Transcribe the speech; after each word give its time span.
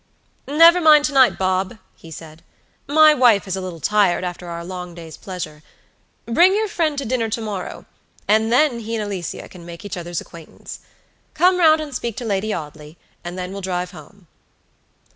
"Never 0.47 0.81
mind 0.81 1.05
to 1.05 1.13
night, 1.13 1.37
Bob," 1.37 1.77
he 1.95 2.09
said. 2.09 2.41
"My 2.87 3.13
wife 3.13 3.47
is 3.47 3.55
a 3.55 3.61
little 3.61 3.79
tired 3.79 4.23
after 4.23 4.49
our 4.49 4.65
long 4.65 4.95
day's 4.95 5.15
pleasure. 5.15 5.61
Bring 6.25 6.55
your 6.55 6.67
friend 6.67 6.97
to 6.97 7.05
dinner 7.05 7.29
to 7.29 7.39
morrow, 7.39 7.85
and 8.27 8.51
then 8.51 8.79
he 8.79 8.95
and 8.95 9.03
Alicia 9.03 9.47
can 9.47 9.63
make 9.63 9.85
each 9.85 9.97
other's 9.97 10.19
acquaintance. 10.19 10.79
Come 11.35 11.59
round 11.59 11.81
and 11.81 11.93
speak 11.93 12.17
to 12.17 12.25
Lady 12.25 12.51
Audley, 12.51 12.97
and 13.23 13.37
then 13.37 13.51
we'll 13.51 13.61
drive 13.61 13.91
home." 13.91 14.25